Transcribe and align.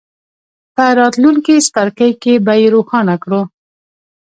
په 0.75 0.85
راتلونکي 0.99 1.55
څپرکي 1.65 2.11
کې 2.21 2.33
به 2.45 2.53
یې 2.61 2.67
روښانه 2.75 3.15
کړو. 3.23 3.41